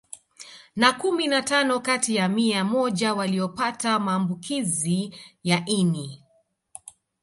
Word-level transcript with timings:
Na 0.75 0.91
kumi 0.93 1.27
na 1.27 1.41
tano 1.41 1.79
kati 1.79 2.15
ya 2.15 2.29
mia 2.29 2.63
moja 2.63 3.13
waliopata 3.13 3.99
maambukizi 3.99 5.15
ya 5.43 5.65
ini 5.65 6.23